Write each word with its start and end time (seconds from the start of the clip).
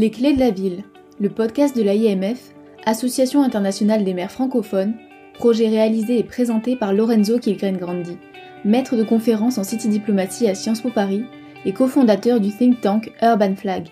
Les 0.00 0.12
Clés 0.12 0.32
de 0.32 0.38
la 0.38 0.52
Ville, 0.52 0.84
le 1.18 1.28
podcast 1.28 1.76
de 1.76 1.82
l'AIMF, 1.82 2.54
Association 2.86 3.42
internationale 3.42 4.04
des 4.04 4.14
maires 4.14 4.30
francophones, 4.30 4.94
projet 5.34 5.68
réalisé 5.68 6.20
et 6.20 6.22
présenté 6.22 6.76
par 6.76 6.92
Lorenzo 6.92 7.40
Kilgren-Grandi, 7.40 8.16
maître 8.64 8.94
de 8.94 9.02
conférence 9.02 9.58
en 9.58 9.64
City 9.64 9.88
Diplomatie 9.88 10.46
à 10.46 10.54
Sciences 10.54 10.82
Po 10.82 10.90
Paris 10.90 11.24
et 11.64 11.72
cofondateur 11.72 12.38
du 12.38 12.56
think 12.56 12.80
tank 12.80 13.12
Urban 13.20 13.56
Flag. 13.56 13.88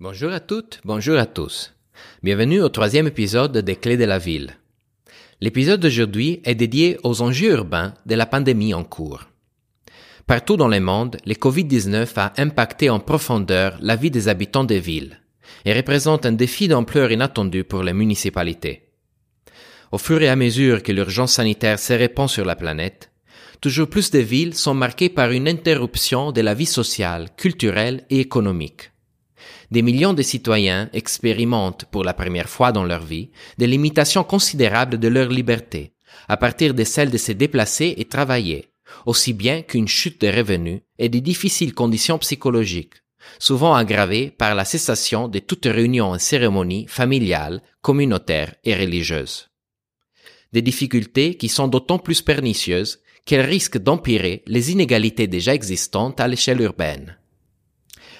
Bonjour 0.00 0.32
à 0.32 0.40
toutes, 0.40 0.82
bonjour 0.84 1.16
à 1.16 1.24
tous. 1.24 1.74
Bienvenue 2.22 2.60
au 2.60 2.68
troisième 2.68 3.06
épisode 3.06 3.56
des 3.56 3.76
Clés 3.76 3.96
de 3.96 4.04
la 4.04 4.18
Ville. 4.18 4.50
L'épisode 5.40 5.80
d'aujourd'hui 5.80 6.42
est 6.44 6.54
dédié 6.54 6.98
aux 7.04 7.22
enjeux 7.22 7.52
urbains 7.52 7.94
de 8.04 8.16
la 8.16 8.26
pandémie 8.26 8.74
en 8.74 8.84
cours. 8.84 9.24
Partout 10.26 10.56
dans 10.56 10.68
le 10.68 10.80
monde, 10.80 11.18
le 11.26 11.34
Covid-19 11.34 12.08
a 12.16 12.32
impacté 12.38 12.88
en 12.88 12.98
profondeur 12.98 13.76
la 13.82 13.94
vie 13.94 14.10
des 14.10 14.28
habitants 14.28 14.64
des 14.64 14.80
villes 14.80 15.20
et 15.66 15.74
représente 15.74 16.24
un 16.24 16.32
défi 16.32 16.66
d'ampleur 16.66 17.12
inattendue 17.12 17.64
pour 17.64 17.82
les 17.82 17.92
municipalités. 17.92 18.88
Au 19.92 19.98
fur 19.98 20.22
et 20.22 20.30
à 20.30 20.36
mesure 20.36 20.82
que 20.82 20.92
l'urgence 20.92 21.34
sanitaire 21.34 21.78
se 21.78 21.92
répand 21.92 22.28
sur 22.28 22.46
la 22.46 22.56
planète, 22.56 23.10
toujours 23.60 23.90
plus 23.90 24.10
de 24.10 24.18
villes 24.18 24.54
sont 24.54 24.72
marquées 24.72 25.10
par 25.10 25.30
une 25.30 25.46
interruption 25.46 26.32
de 26.32 26.40
la 26.40 26.54
vie 26.54 26.66
sociale, 26.66 27.28
culturelle 27.36 28.06
et 28.08 28.20
économique. 28.20 28.92
Des 29.70 29.82
millions 29.82 30.14
de 30.14 30.22
citoyens 30.22 30.88
expérimentent 30.94 31.84
pour 31.90 32.02
la 32.02 32.14
première 32.14 32.48
fois 32.48 32.72
dans 32.72 32.84
leur 32.84 33.04
vie 33.04 33.30
des 33.58 33.66
limitations 33.66 34.24
considérables 34.24 34.98
de 34.98 35.08
leur 35.08 35.28
liberté, 35.28 35.92
à 36.28 36.38
partir 36.38 36.72
de 36.72 36.84
celles 36.84 37.10
de 37.10 37.18
se 37.18 37.32
déplacer 37.32 37.94
et 37.98 38.06
travailler, 38.06 38.73
aussi 39.06 39.32
bien 39.32 39.62
qu'une 39.62 39.88
chute 39.88 40.20
de 40.20 40.28
revenus 40.28 40.80
et 40.98 41.08
des 41.08 41.20
difficiles 41.20 41.74
conditions 41.74 42.18
psychologiques, 42.18 42.94
souvent 43.38 43.74
aggravées 43.74 44.30
par 44.30 44.54
la 44.54 44.64
cessation 44.64 45.28
de 45.28 45.38
toute 45.38 45.66
réunion 45.66 46.14
et 46.14 46.18
cérémonie 46.18 46.86
familiales, 46.88 47.62
communautaires 47.82 48.54
et 48.64 48.74
religieuses. 48.74 49.50
Des 50.52 50.62
difficultés 50.62 51.36
qui 51.36 51.48
sont 51.48 51.68
d'autant 51.68 51.98
plus 51.98 52.22
pernicieuses 52.22 53.00
qu'elles 53.24 53.46
risquent 53.46 53.78
d'empirer 53.78 54.42
les 54.46 54.70
inégalités 54.70 55.26
déjà 55.26 55.54
existantes 55.54 56.20
à 56.20 56.28
l'échelle 56.28 56.60
urbaine. 56.60 57.18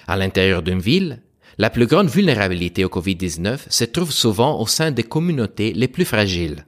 À 0.07 0.17
l'intérieur 0.17 0.61
d'une 0.61 0.79
ville, 0.79 1.21
la 1.57 1.69
plus 1.69 1.87
grande 1.87 2.09
vulnérabilité 2.09 2.83
au 2.83 2.89
Covid-19 2.89 3.69
se 3.69 3.85
trouve 3.85 4.11
souvent 4.11 4.59
au 4.59 4.67
sein 4.67 4.91
des 4.91 5.03
communautés 5.03 5.73
les 5.73 5.87
plus 5.87 6.05
fragiles, 6.05 6.65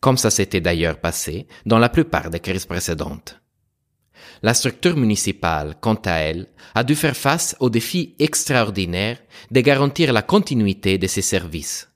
comme 0.00 0.16
ça 0.16 0.30
s'était 0.30 0.60
d'ailleurs 0.60 1.00
passé 1.00 1.46
dans 1.64 1.78
la 1.78 1.88
plupart 1.88 2.30
des 2.30 2.40
crises 2.40 2.66
précédentes. 2.66 3.40
La 4.42 4.54
structure 4.54 4.96
municipale, 4.96 5.76
quant 5.80 6.00
à 6.04 6.12
elle, 6.12 6.48
a 6.74 6.84
dû 6.84 6.94
faire 6.94 7.16
face 7.16 7.56
au 7.60 7.70
défi 7.70 8.14
extraordinaire 8.18 9.18
de 9.50 9.60
garantir 9.60 10.12
la 10.12 10.22
continuité 10.22 10.98
de 10.98 11.06
ses 11.06 11.22
services. 11.22 11.88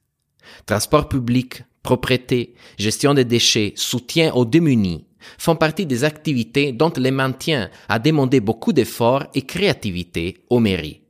Transport 0.67 1.08
public, 1.08 1.62
propreté, 1.83 2.55
gestion 2.78 3.14
des 3.14 3.25
déchets, 3.25 3.73
soutien 3.77 4.33
aux 4.33 4.45
démunis 4.45 5.06
font 5.39 5.56
partie 5.56 5.86
des 5.86 6.05
activités 6.05 6.73
dont 6.73 6.92
le 6.97 7.11
maintien 7.11 7.70
a 7.89 7.98
demandé 7.98 8.41
beaucoup 8.41 8.73
d'efforts 8.73 9.27
et 9.34 9.42
créativité 9.42 10.45
aux 10.48 10.61
mairies. 10.61 11.03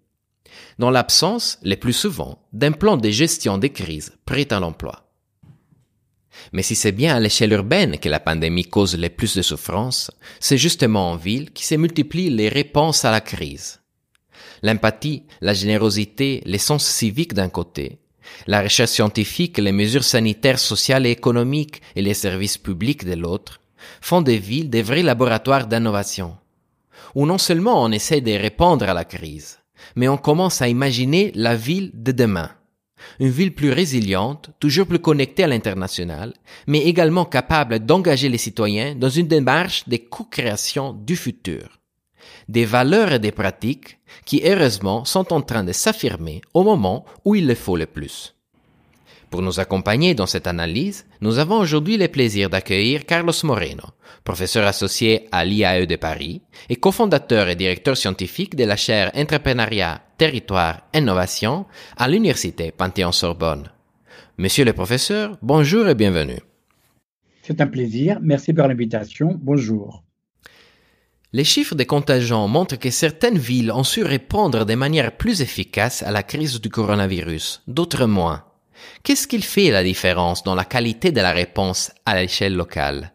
Dans 0.78 0.90
l'absence, 0.90 1.58
le 1.62 1.76
plus 1.76 1.92
souvent, 1.92 2.42
d'un 2.52 2.72
plan 2.72 2.96
de 2.96 3.10
gestion 3.10 3.58
des 3.58 3.70
crises 3.70 4.12
prêt 4.24 4.52
à 4.52 4.60
l'emploi. 4.60 5.09
Mais 6.52 6.62
si 6.62 6.74
c'est 6.74 6.92
bien 6.92 7.16
à 7.16 7.20
l'échelle 7.20 7.52
urbaine 7.52 7.98
que 7.98 8.08
la 8.08 8.20
pandémie 8.20 8.64
cause 8.64 8.96
le 8.96 9.08
plus 9.08 9.36
de 9.36 9.42
souffrances, 9.42 10.10
c'est 10.38 10.58
justement 10.58 11.10
en 11.10 11.16
ville 11.16 11.50
qui 11.50 11.64
se 11.64 11.74
multiplient 11.74 12.30
les 12.30 12.48
réponses 12.48 13.04
à 13.04 13.10
la 13.10 13.20
crise. 13.20 13.80
L'empathie, 14.62 15.24
la 15.40 15.54
générosité, 15.54 16.42
l'essence 16.44 16.86
civique 16.86 17.34
d'un 17.34 17.48
côté, 17.48 17.98
la 18.46 18.62
recherche 18.62 18.90
scientifique, 18.90 19.58
les 19.58 19.72
mesures 19.72 20.04
sanitaires, 20.04 20.58
sociales 20.58 21.06
et 21.06 21.10
économiques 21.10 21.82
et 21.96 22.02
les 22.02 22.14
services 22.14 22.58
publics 22.58 23.04
de 23.04 23.14
l'autre, 23.14 23.60
font 24.00 24.22
des 24.22 24.38
villes 24.38 24.70
des 24.70 24.82
vrais 24.82 25.02
laboratoires 25.02 25.66
d'innovation, 25.66 26.36
où 27.14 27.26
non 27.26 27.38
seulement 27.38 27.82
on 27.82 27.90
essaie 27.90 28.20
de 28.20 28.32
répondre 28.32 28.88
à 28.88 28.94
la 28.94 29.04
crise, 29.04 29.58
mais 29.96 30.08
on 30.08 30.18
commence 30.18 30.62
à 30.62 30.68
imaginer 30.68 31.32
la 31.34 31.56
ville 31.56 31.90
de 31.94 32.12
demain 32.12 32.50
une 33.18 33.28
ville 33.28 33.54
plus 33.54 33.72
résiliente, 33.72 34.50
toujours 34.60 34.86
plus 34.86 34.98
connectée 34.98 35.44
à 35.44 35.46
l'international, 35.46 36.34
mais 36.66 36.80
également 36.80 37.24
capable 37.24 37.80
d'engager 37.80 38.28
les 38.28 38.38
citoyens 38.38 38.94
dans 38.94 39.08
une 39.08 39.28
démarche 39.28 39.88
de 39.88 39.96
co-création 39.96 40.92
du 40.92 41.16
futur. 41.16 41.80
Des 42.48 42.64
valeurs 42.64 43.12
et 43.12 43.18
des 43.18 43.32
pratiques 43.32 43.98
qui, 44.24 44.42
heureusement, 44.44 45.04
sont 45.04 45.32
en 45.32 45.40
train 45.40 45.64
de 45.64 45.72
s'affirmer 45.72 46.40
au 46.54 46.64
moment 46.64 47.04
où 47.24 47.34
il 47.34 47.46
le 47.46 47.54
faut 47.54 47.76
le 47.76 47.86
plus. 47.86 48.34
Pour 49.30 49.42
nous 49.42 49.60
accompagner 49.60 50.14
dans 50.14 50.26
cette 50.26 50.48
analyse, 50.48 51.06
nous 51.20 51.38
avons 51.38 51.58
aujourd'hui 51.58 51.96
le 51.96 52.08
plaisir 52.08 52.50
d'accueillir 52.50 53.06
Carlos 53.06 53.32
Moreno, 53.44 53.84
professeur 54.24 54.66
associé 54.66 55.28
à 55.30 55.44
l'IAE 55.44 55.86
de 55.86 55.94
Paris 55.94 56.42
et 56.68 56.74
cofondateur 56.74 57.48
et 57.48 57.54
directeur 57.54 57.96
scientifique 57.96 58.56
de 58.56 58.64
la 58.64 58.74
chaire 58.74 59.12
Entrepreneuriat, 59.14 60.02
Territoire, 60.18 60.82
Innovation 60.92 61.66
à 61.96 62.08
l'Université 62.08 62.72
Panthéon-Sorbonne. 62.72 63.70
Monsieur 64.36 64.64
le 64.64 64.72
professeur, 64.72 65.38
bonjour 65.42 65.86
et 65.86 65.94
bienvenue. 65.94 66.40
C'est 67.42 67.60
un 67.60 67.68
plaisir. 67.68 68.18
Merci 68.20 68.52
pour 68.52 68.66
l'invitation. 68.66 69.38
Bonjour. 69.40 70.02
Les 71.32 71.44
chiffres 71.44 71.76
des 71.76 71.86
contagions 71.86 72.48
montrent 72.48 72.80
que 72.80 72.90
certaines 72.90 73.38
villes 73.38 73.70
ont 73.70 73.84
su 73.84 74.02
répondre 74.02 74.64
de 74.64 74.74
manière 74.74 75.16
plus 75.16 75.40
efficace 75.40 76.02
à 76.02 76.10
la 76.10 76.24
crise 76.24 76.60
du 76.60 76.68
coronavirus, 76.68 77.62
d'autres 77.68 78.06
moins. 78.06 78.49
Qu'est-ce 79.02 79.26
qu'il 79.26 79.44
fait 79.44 79.70
la 79.70 79.82
différence 79.82 80.42
dans 80.42 80.54
la 80.54 80.64
qualité 80.64 81.12
de 81.12 81.20
la 81.20 81.32
réponse 81.32 81.92
à 82.04 82.20
l'échelle 82.20 82.54
locale? 82.54 83.12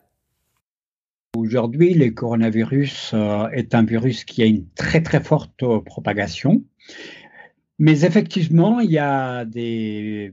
Aujourd'hui, 1.38 1.94
le 1.94 2.12
coronavirus 2.12 3.12
euh, 3.14 3.48
est 3.50 3.76
un 3.76 3.84
virus 3.84 4.24
qui 4.24 4.42
a 4.42 4.46
une 4.46 4.66
très 4.76 5.02
très 5.04 5.22
forte 5.22 5.64
propagation. 5.86 6.64
Mais 7.78 8.06
effectivement, 8.06 8.80
il 8.80 8.92
y 8.92 8.98
a 8.98 9.44
des 9.44 10.32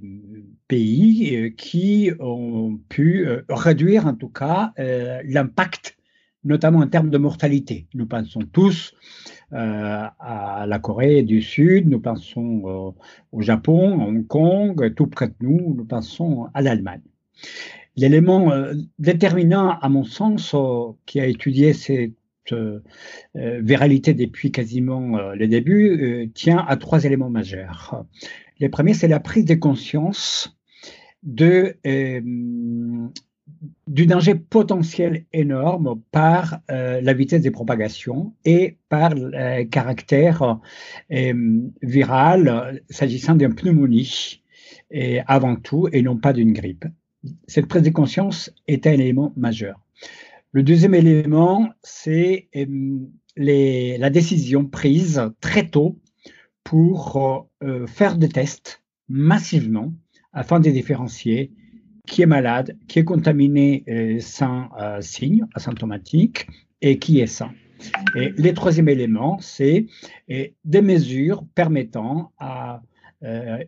pays 0.68 1.36
euh, 1.36 1.50
qui 1.50 2.12
ont 2.20 2.78
pu 2.88 3.26
euh, 3.26 3.42
réduire 3.48 4.06
en 4.06 4.14
tout 4.14 4.28
cas 4.28 4.72
l'impact, 4.76 5.96
notamment 6.44 6.78
en 6.80 6.86
termes 6.86 7.10
de 7.10 7.18
mortalité. 7.18 7.88
Nous 7.94 8.06
pensons 8.06 8.42
tous 8.52 8.94
euh, 8.94 9.41
à 9.52 10.64
la 10.66 10.78
Corée 10.78 11.22
du 11.22 11.42
Sud, 11.42 11.88
nous 11.88 12.00
pensons 12.00 12.62
euh, 12.66 12.90
au 13.32 13.40
Japon, 13.42 14.00
à 14.00 14.04
Hong 14.04 14.26
Kong, 14.26 14.94
tout 14.94 15.06
près 15.06 15.28
de 15.28 15.34
nous, 15.40 15.74
nous 15.76 15.84
pensons 15.84 16.48
à 16.54 16.62
l'Allemagne. 16.62 17.02
L'élément 17.96 18.50
euh, 18.52 18.72
déterminant, 18.98 19.78
à 19.78 19.88
mon 19.88 20.04
sens, 20.04 20.54
qui 21.06 21.20
a 21.20 21.26
étudié 21.26 21.72
cette 21.72 22.12
viralité 23.34 24.14
depuis 24.14 24.50
quasiment 24.50 25.32
le 25.32 25.46
début, 25.46 26.30
tient 26.34 26.64
à 26.66 26.76
trois 26.76 27.04
éléments 27.04 27.30
majeurs. 27.30 28.04
Le 28.58 28.68
premier, 28.68 28.94
c'est 28.94 29.06
la 29.06 29.20
prise 29.20 29.44
de 29.44 29.54
conscience 29.54 30.58
de 31.22 31.76
du 33.86 34.06
danger 34.06 34.34
potentiel 34.34 35.24
énorme 35.32 36.00
par 36.10 36.60
euh, 36.70 37.00
la 37.00 37.12
vitesse 37.12 37.42
de 37.42 37.50
propagation 37.50 38.34
et 38.44 38.78
par 38.88 39.14
le 39.14 39.64
caractère 39.64 40.60
euh, 41.12 41.60
viral 41.82 42.82
s'agissant 42.88 43.34
d'une 43.34 43.54
pneumonie 43.54 44.42
et 44.90 45.20
avant 45.26 45.56
tout 45.56 45.88
et 45.92 46.02
non 46.02 46.16
pas 46.16 46.32
d'une 46.32 46.52
grippe. 46.52 46.84
Cette 47.46 47.66
prise 47.66 47.82
de 47.82 47.90
conscience 47.90 48.52
est 48.66 48.86
un 48.86 48.92
élément 48.92 49.32
majeur. 49.36 49.80
Le 50.52 50.62
deuxième 50.62 50.94
élément, 50.94 51.70
c'est 51.82 52.48
euh, 52.56 52.98
la 53.36 54.10
décision 54.10 54.66
prise 54.66 55.22
très 55.40 55.68
tôt 55.68 55.98
pour 56.62 57.48
faire 57.86 58.18
des 58.18 58.28
tests 58.28 58.82
massivement 59.08 59.92
afin 60.32 60.60
de 60.60 60.70
différencier 60.70 61.52
qui 62.06 62.22
est 62.22 62.26
malade, 62.26 62.76
qui 62.88 62.98
est 62.98 63.04
contaminé 63.04 63.84
euh, 63.88 64.18
sans 64.20 64.68
euh, 64.80 65.00
signe 65.00 65.46
asymptomatique 65.54 66.46
et 66.80 66.98
qui 66.98 67.20
est 67.20 67.26
sain. 67.26 67.52
Et 68.16 68.30
le 68.30 68.52
troisième 68.52 68.88
élément, 68.88 69.38
c'est 69.40 69.86
euh, 70.30 70.46
des 70.64 70.82
mesures 70.82 71.44
permettant 71.54 72.32
à 72.38 72.82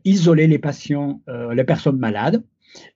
isoler 0.05 0.49
les 0.49 0.59
patients, 0.59 1.23
les 1.29 1.63
personnes 1.63 1.99
malades 1.99 2.43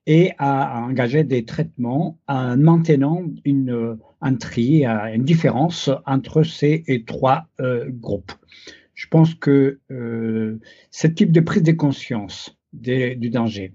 et 0.07 0.33
à, 0.39 0.83
engager 0.83 1.23
des 1.23 1.45
traitements 1.45 2.19
en 2.27 2.57
maintenant 2.57 3.23
une, 3.45 3.97
un 4.21 4.35
tri, 4.35 4.85
une 4.85 5.23
différence 5.23 5.89
entre 6.05 6.43
ces 6.43 6.83
trois 7.07 7.47
groupes. 7.91 8.33
Je 8.95 9.07
pense 9.07 9.37
que 9.37 9.79
ce 9.89 11.07
type 11.07 11.31
de 11.31 11.39
prise 11.39 11.63
de 11.63 11.71
conscience 11.71 12.59
du 12.73 13.31
danger 13.31 13.73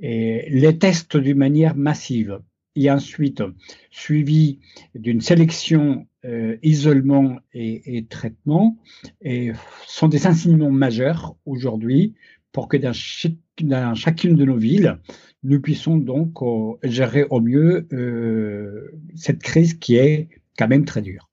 et 0.00 0.48
les 0.50 0.78
tests 0.78 1.16
d'une 1.16 1.38
manière 1.38 1.76
massive 1.76 2.40
et 2.76 2.90
ensuite 2.90 3.42
suivi 3.90 4.58
d'une 4.94 5.20
sélection 5.20 6.06
euh, 6.24 6.56
isolement 6.62 7.38
et, 7.52 8.06
traitement 8.08 8.78
et 9.22 9.52
sont 9.86 10.08
des 10.08 10.26
enseignements 10.26 10.70
majeurs 10.70 11.34
aujourd'hui 11.46 12.14
pour 12.52 12.68
que 12.68 12.76
dans, 12.76 12.92
chacune 13.94 14.34
de 14.34 14.44
nos 14.44 14.56
villes, 14.56 14.98
nous 15.42 15.60
puissions 15.60 15.96
donc 15.96 16.42
euh, 16.42 16.74
gérer 16.82 17.24
au 17.30 17.40
mieux 17.40 17.86
euh, 17.92 18.90
cette 19.14 19.42
crise 19.42 19.74
qui 19.74 19.96
est 19.96 20.28
quand 20.58 20.68
même 20.68 20.84
très 20.84 21.02
dure. 21.02 21.28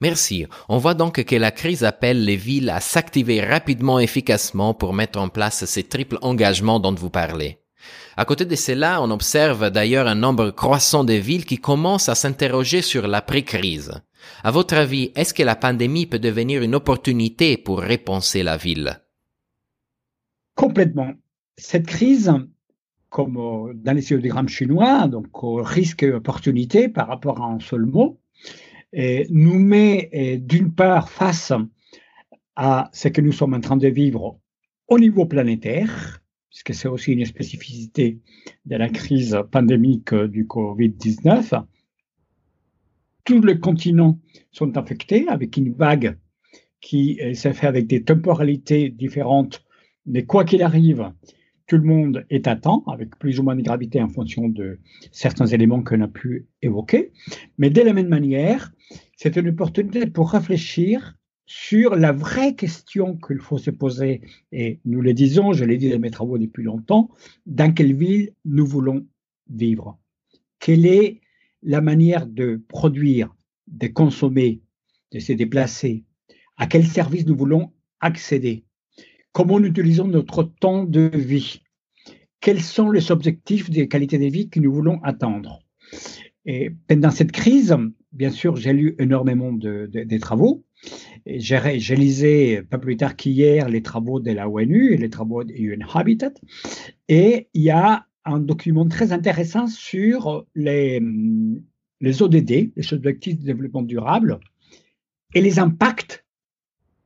Merci. 0.00 0.46
On 0.70 0.78
voit 0.78 0.94
donc 0.94 1.22
que 1.22 1.36
la 1.36 1.50
crise 1.50 1.84
appelle 1.84 2.24
les 2.24 2.36
villes 2.36 2.70
à 2.70 2.80
s'activer 2.80 3.42
rapidement 3.42 4.00
et 4.00 4.04
efficacement 4.04 4.72
pour 4.72 4.94
mettre 4.94 5.18
en 5.18 5.28
place 5.28 5.66
ces 5.66 5.82
triples 5.82 6.18
engagements 6.22 6.80
dont 6.80 6.94
vous 6.94 7.10
parlez. 7.10 7.59
À 8.20 8.26
côté 8.26 8.44
de 8.44 8.54
cela, 8.54 9.00
on 9.00 9.10
observe 9.10 9.70
d'ailleurs 9.70 10.06
un 10.06 10.14
nombre 10.14 10.50
croissant 10.50 11.04
de 11.04 11.14
villes 11.14 11.46
qui 11.46 11.56
commencent 11.56 12.10
à 12.10 12.14
s'interroger 12.14 12.82
sur 12.82 13.08
l'après-crise. 13.08 13.92
À 14.44 14.50
votre 14.50 14.74
avis, 14.74 15.10
est-ce 15.14 15.32
que 15.32 15.42
la 15.42 15.56
pandémie 15.56 16.04
peut 16.04 16.18
devenir 16.18 16.60
une 16.60 16.74
opportunité 16.74 17.56
pour 17.56 17.80
répenser 17.80 18.42
la 18.42 18.58
ville? 18.58 19.00
Complètement. 20.54 21.14
Cette 21.56 21.86
crise, 21.86 22.30
comme 23.08 23.72
dans 23.74 23.92
les 23.94 24.02
diagrammes 24.02 24.50
chinois, 24.50 25.08
donc 25.08 25.28
risque 25.32 26.02
et 26.02 26.12
opportunité 26.12 26.90
par 26.90 27.08
rapport 27.08 27.40
à 27.40 27.46
un 27.46 27.58
seul 27.58 27.86
mot, 27.86 28.20
nous 28.92 29.58
met 29.58 30.10
d'une 30.42 30.74
part 30.74 31.08
face 31.08 31.54
à 32.54 32.90
ce 32.92 33.08
que 33.08 33.22
nous 33.22 33.32
sommes 33.32 33.54
en 33.54 33.60
train 33.60 33.78
de 33.78 33.88
vivre 33.88 34.38
au 34.88 34.98
niveau 34.98 35.24
planétaire, 35.24 36.19
puisque 36.50 36.74
c'est 36.74 36.88
aussi 36.88 37.12
une 37.12 37.24
spécificité 37.24 38.18
de 38.66 38.76
la 38.76 38.88
crise 38.88 39.38
pandémique 39.50 40.14
du 40.14 40.44
Covid-19. 40.44 41.62
Tous 43.24 43.40
les 43.40 43.58
continents 43.60 44.18
sont 44.50 44.76
affectés 44.76 45.28
avec 45.28 45.56
une 45.56 45.72
vague 45.72 46.18
qui 46.80 47.20
euh, 47.22 47.34
s'est 47.34 47.52
faite 47.52 47.68
avec 47.68 47.86
des 47.86 48.02
temporalités 48.02 48.90
différentes, 48.90 49.64
mais 50.06 50.24
quoi 50.24 50.44
qu'il 50.44 50.62
arrive, 50.62 51.12
tout 51.66 51.76
le 51.76 51.84
monde 51.84 52.26
est 52.30 52.48
à 52.48 52.56
temps, 52.56 52.82
avec 52.88 53.16
plus 53.16 53.38
ou 53.38 53.44
moins 53.44 53.54
de 53.54 53.62
gravité 53.62 54.02
en 54.02 54.08
fonction 54.08 54.48
de 54.48 54.80
certains 55.12 55.46
éléments 55.46 55.84
qu'on 55.84 56.00
a 56.00 56.08
pu 56.08 56.48
évoquer. 56.62 57.12
Mais 57.58 57.70
de 57.70 57.80
la 57.80 57.92
même 57.92 58.08
manière, 58.08 58.72
c'est 59.16 59.36
une 59.36 59.50
opportunité 59.50 60.06
pour 60.06 60.32
réfléchir 60.32 61.16
sur 61.52 61.96
la 61.96 62.12
vraie 62.12 62.54
question 62.54 63.16
qu'il 63.16 63.40
faut 63.40 63.58
se 63.58 63.72
poser, 63.72 64.20
et 64.52 64.78
nous 64.84 65.00
le 65.00 65.12
disons, 65.12 65.52
je 65.52 65.64
l'ai 65.64 65.78
dit 65.78 65.90
dans 65.90 65.98
mes 65.98 66.12
travaux 66.12 66.38
depuis 66.38 66.62
longtemps, 66.62 67.10
dans 67.44 67.74
quelle 67.74 67.96
ville 67.96 68.34
nous 68.44 68.64
voulons 68.64 69.04
vivre? 69.48 69.98
Quelle 70.60 70.86
est 70.86 71.20
la 71.64 71.80
manière 71.80 72.28
de 72.28 72.62
produire, 72.68 73.34
de 73.66 73.88
consommer, 73.88 74.60
de 75.10 75.18
se 75.18 75.32
déplacer? 75.32 76.04
À 76.56 76.68
quel 76.68 76.86
service 76.86 77.26
nous 77.26 77.36
voulons 77.36 77.72
accéder? 77.98 78.62
Comment 79.32 79.58
nous 79.58 79.70
utilisons 79.70 80.06
notre 80.06 80.44
temps 80.44 80.84
de 80.84 81.10
vie? 81.12 81.62
Quels 82.38 82.62
sont 82.62 82.92
les 82.92 83.10
objectifs 83.10 83.70
des 83.70 83.88
qualités 83.88 84.18
de 84.18 84.26
vie 84.26 84.50
que 84.50 84.60
nous 84.60 84.72
voulons 84.72 85.02
atteindre? 85.02 85.58
Et 86.46 86.70
pendant 86.86 87.10
cette 87.10 87.32
crise, 87.32 87.76
bien 88.12 88.30
sûr, 88.30 88.54
j'ai 88.54 88.72
lu 88.72 88.94
énormément 89.00 89.52
de, 89.52 89.90
des 89.92 90.20
travaux 90.20 90.64
j'ai 91.26 91.96
lisé 91.96 92.62
pas 92.62 92.78
plus 92.78 92.96
tard 92.96 93.16
qu'hier 93.16 93.68
les 93.68 93.82
travaux 93.82 94.20
de 94.20 94.30
la 94.30 94.48
ONU 94.48 94.92
et 94.92 94.96
les 94.96 95.10
travaux 95.10 95.44
de 95.44 95.52
UN 95.52 95.84
Habitat. 95.92 96.32
Et 97.08 97.48
il 97.54 97.62
y 97.62 97.70
a 97.70 98.06
un 98.24 98.38
document 98.38 98.86
très 98.88 99.12
intéressant 99.12 99.66
sur 99.66 100.46
les, 100.54 101.02
les 102.00 102.22
ODD, 102.22 102.72
les 102.74 102.92
objectifs 102.94 103.38
de 103.38 103.44
développement 103.44 103.82
durable, 103.82 104.40
et 105.34 105.40
les 105.40 105.58
impacts 105.58 106.24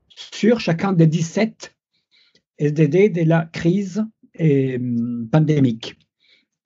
sur 0.09 0.61
chacun 0.61 0.93
des 0.93 1.06
17 1.06 1.75
SDD 2.59 3.12
de 3.12 3.23
la 3.23 3.47
crise 3.47 4.05
pandémique. 5.31 5.99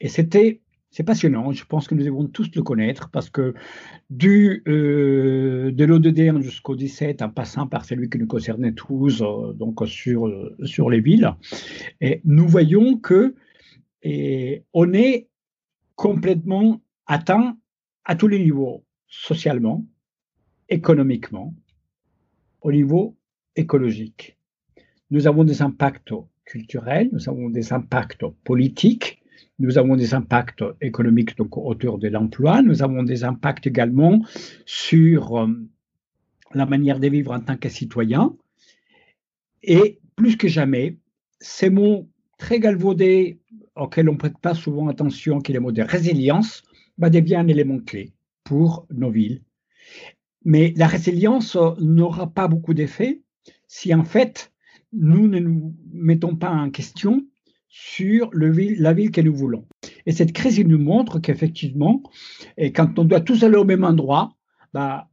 Et 0.00 0.08
c'était 0.08 0.61
c'est 0.99 1.05
passionnant. 1.05 1.53
Je 1.53 1.65
pense 1.65 1.87
que 1.87 1.95
nous 1.95 2.03
devons 2.03 2.27
tous 2.27 2.50
le 2.56 2.62
connaître 2.65 3.09
parce 3.11 3.31
que 3.31 3.55
du, 4.11 4.65
euh, 4.67 5.71
de 5.71 5.85
l'ODD 5.85 6.43
jusqu'au 6.43 6.75
17, 6.75 7.23
en 7.23 7.31
passant 7.31 7.69
par 7.69 7.85
celui 7.85 8.11
qui 8.11 8.19
nous 8.19 8.27
concernait 8.27 8.73
tous, 8.73 9.23
euh, 9.23 9.53
donc 9.53 9.79
sur, 9.87 10.27
euh, 10.27 10.56
sur 10.65 10.91
les 10.91 10.99
villes, 10.99 11.33
nous 12.25 12.49
voyons 12.49 12.99
que 12.99 13.37
on 14.75 14.93
est 14.93 15.29
complètement 15.95 16.81
atteint 17.06 17.56
à 18.05 18.17
tous 18.17 18.27
les 18.27 18.41
niveaux, 18.41 18.85
socialement, 19.06 19.87
économiquement, 20.69 21.55
au 22.61 22.73
niveau 22.73 23.17
écologique. 23.55 24.37
Nous 25.12 25.29
avons 25.29 25.45
des 25.45 25.62
impacts 25.62 26.12
culturels, 26.45 27.09
nous 27.12 27.29
avons 27.29 27.50
des 27.50 27.73
impacts 27.73 28.27
politiques, 28.43 29.18
nous 29.58 29.78
avons 29.78 29.96
des 29.96 30.14
impacts 30.14 30.64
économiques 30.81 31.37
donc 31.37 31.56
autour 31.56 31.99
de 31.99 32.08
l'emploi. 32.08 32.62
Nous 32.62 32.82
avons 32.82 33.02
des 33.02 33.25
impacts 33.25 33.66
également 33.66 34.22
sur 34.66 35.38
euh, 35.38 35.49
la 36.55 36.66
manière 36.66 37.00
de 37.00 37.08
vivre 37.08 37.32
en 37.32 37.40
tant 37.40 37.56
que 37.56 37.69
citoyen. 37.69 38.37
Et 39.62 39.99
plus 40.16 40.37
que 40.37 40.49
jamais, 40.49 40.99
ces 41.40 41.70
mots 41.70 42.08
très 42.38 42.60
galvaudés 42.60 43.40
auxquels 43.75 44.08
on 44.08 44.12
ne 44.12 44.19
prête 44.19 44.38
pas 44.38 44.55
souvent 44.55 44.88
attention, 44.88 45.40
qui 45.40 45.52
est 45.52 45.55
le 45.55 45.61
mot 45.61 45.72
de 45.72 45.82
résilience, 45.82 46.62
bah, 46.96 47.11
devient 47.11 47.37
un 47.37 47.49
élément 47.49 47.78
clé 47.78 48.12
pour 48.44 48.87
nos 48.90 49.11
villes. 49.11 49.43
Mais 50.44 50.72
la 50.76 50.87
résilience 50.87 51.56
n'aura 51.81 52.28
pas 52.28 52.49
beaucoup 52.49 52.75
d'effet 52.75 53.22
si 53.66 53.94
en 53.94 54.04
fait 54.04 54.52
nous 54.93 55.28
ne 55.28 55.38
nous 55.38 55.75
mettons 55.93 56.37
pas 56.37 56.50
en 56.50 56.70
question 56.70 57.26
sur 57.80 58.28
le 58.32 58.50
la 58.80 58.92
ville 58.92 59.12
que 59.12 59.20
nous 59.20 59.34
voulons. 59.34 59.64
Et 60.04 60.10
cette 60.10 60.32
crise 60.32 60.58
nous 60.58 60.78
montre 60.78 61.20
qu'effectivement, 61.20 62.02
quand 62.75 62.98
on 62.98 63.04
doit 63.04 63.20
tous 63.20 63.44
aller 63.44 63.56
au 63.56 63.64
même 63.64 63.84
endroit, 63.84 64.34
bah, 64.75 65.08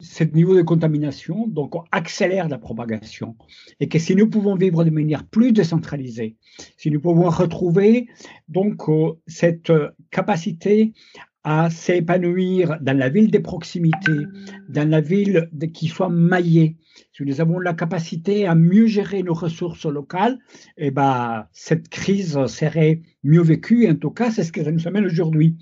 ce 0.00 0.24
niveau 0.24 0.56
de 0.56 0.62
contamination, 0.62 1.46
donc 1.46 1.76
on 1.76 1.84
accélère 1.92 2.48
la 2.48 2.58
propagation. 2.58 3.36
Et 3.78 3.88
que 3.88 4.00
si 4.00 4.16
nous 4.16 4.28
pouvons 4.28 4.56
vivre 4.56 4.82
de 4.82 4.90
manière 4.90 5.24
plus 5.24 5.52
décentralisée, 5.52 6.36
si 6.76 6.90
nous 6.90 7.00
pouvons 7.00 7.30
retrouver 7.30 8.08
donc 8.48 8.88
euh, 8.88 9.12
cette 9.28 9.72
capacité 10.10 10.92
à 11.44 11.70
s'épanouir 11.70 12.78
dans 12.80 12.96
la 12.96 13.08
ville 13.08 13.30
des 13.30 13.40
proximités, 13.40 14.26
dans 14.68 14.88
la 14.88 15.00
ville 15.00 15.48
qui 15.72 15.86
soit 15.86 16.10
maillée, 16.10 16.76
si 17.20 17.26
nous 17.26 17.42
avons 17.42 17.58
la 17.58 17.74
capacité 17.74 18.46
à 18.46 18.54
mieux 18.54 18.86
gérer 18.86 19.22
nos 19.22 19.34
ressources 19.34 19.84
locales, 19.84 20.38
eh 20.78 20.90
ben, 20.90 21.46
cette 21.52 21.90
crise 21.90 22.46
serait 22.46 23.02
mieux 23.24 23.42
vécue. 23.42 23.86
En 23.90 23.94
tout 23.94 24.10
cas, 24.10 24.30
c'est 24.30 24.42
ce 24.42 24.52
que 24.52 24.64
ça 24.64 24.70
nous 24.70 24.88
amène 24.88 25.04
aujourd'hui 25.04 25.58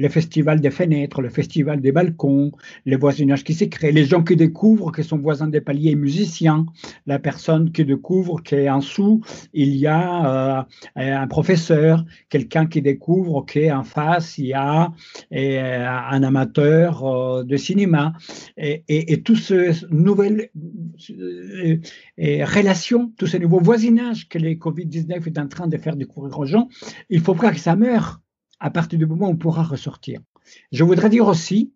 le 0.00 0.08
festival 0.08 0.60
des 0.60 0.70
fenêtres, 0.70 1.20
le 1.20 1.28
festival 1.28 1.80
des 1.80 1.92
balcons, 1.92 2.52
les 2.86 2.96
voisinages 2.96 3.44
qui 3.44 3.52
se 3.52 3.64
créent, 3.64 3.92
les 3.92 4.06
gens 4.06 4.22
qui 4.22 4.34
découvrent 4.34 4.92
que 4.92 5.02
son 5.02 5.18
voisin 5.18 5.46
des 5.46 5.60
paliers 5.60 5.90
est 5.90 6.02
musicien, 6.08 6.64
la 7.06 7.18
personne 7.18 7.70
qui 7.70 7.84
découvre 7.84 8.42
qu'en 8.42 8.78
dessous, 8.78 9.20
il 9.52 9.76
y 9.76 9.86
a 9.86 10.58
euh, 10.58 10.62
un 10.96 11.26
professeur, 11.26 12.04
quelqu'un 12.30 12.66
qui 12.66 12.80
découvre 12.80 13.44
qu'en 13.44 13.84
face, 13.84 14.38
il 14.38 14.46
y 14.46 14.54
a 14.54 14.90
euh, 15.34 15.86
un 15.86 16.22
amateur 16.22 17.04
euh, 17.04 17.44
de 17.44 17.56
cinéma. 17.58 18.14
Et, 18.56 18.84
et, 18.88 19.22
toutes 19.22 19.38
ces 19.38 19.72
nouvelles 19.90 20.48
relations, 22.16 23.12
tous 23.18 23.26
ces 23.26 23.38
nouveaux 23.38 23.60
voisinages 23.60 24.28
que 24.28 24.38
le 24.38 24.50
Covid-19 24.52 25.26
est 25.26 25.38
en 25.38 25.48
train 25.48 25.66
de 25.66 25.76
faire 25.76 25.96
découvrir 25.96 26.38
aux 26.38 26.46
gens, 26.46 26.68
il 27.10 27.20
faut 27.20 27.34
pas 27.34 27.52
que 27.52 27.58
ça 27.58 27.76
meure 27.76 28.20
à 28.60 28.70
partir 28.70 28.98
du 28.98 29.06
moment 29.06 29.28
où 29.28 29.32
on 29.32 29.36
pourra 29.36 29.62
ressortir. 29.62 30.20
Je 30.70 30.84
voudrais 30.84 31.10
dire 31.10 31.26
aussi 31.26 31.72